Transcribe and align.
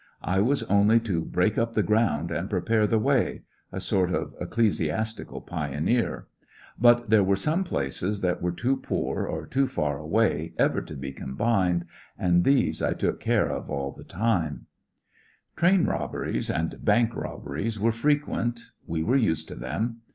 I 0.23 0.39
was 0.41 0.63
only 0.63 0.99
to 1.01 1.23
break 1.23 1.59
up 1.59 1.75
the 1.75 1.83
ground 1.83 2.31
and 2.31 2.49
prepare 2.49 2.87
the 2.87 2.97
way 2.97 3.43
—a 3.71 3.79
sort 3.79 4.09
of 4.11 4.33
ecclesiastical 4.41 5.41
pioneer* 5.41 6.25
But 6.79 7.11
there 7.11 7.23
were 7.23 7.35
some 7.35 7.63
places 7.63 8.23
which 8.23 8.41
were 8.41 8.51
too 8.51 8.77
poor 8.77 9.27
or 9.27 9.45
too 9.45 9.67
far 9.67 9.99
away 9.99 10.53
ever 10.57 10.81
to 10.81 10.95
be 10.95 11.11
combined, 11.11 11.85
and 12.17 12.43
these 12.43 12.81
I 12.81 12.93
took 12.93 13.19
care 13.19 13.51
of 13.51 13.69
all 13.69 13.91
the 13.91 14.03
time* 14.03 14.65
Train 15.55 15.85
robberies 15.85 16.49
and 16.49 16.83
bank 16.83 17.15
robberies 17.15 17.79
were 17.79 17.91
fre 17.91 18.13
TmnrMmes 18.13 18.23
quent; 18.25 18.59
wc 18.89 19.03
were 19.05 19.15
used 19.15 19.47
to 19.49 19.55
them. 19.55 19.97